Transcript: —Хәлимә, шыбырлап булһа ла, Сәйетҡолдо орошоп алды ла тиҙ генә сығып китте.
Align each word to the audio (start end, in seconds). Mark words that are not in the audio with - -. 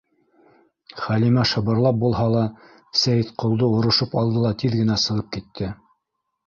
—Хәлимә, 1.01 1.43
шыбырлап 1.49 1.99
булһа 2.05 2.25
ла, 2.37 2.41
Сәйетҡолдо 3.05 3.71
орошоп 3.79 4.21
алды 4.25 4.45
ла 4.47 4.57
тиҙ 4.65 4.81
генә 4.83 5.01
сығып 5.07 5.35
китте. 5.39 5.73